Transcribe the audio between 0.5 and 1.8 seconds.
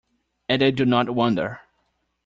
I do not wonder.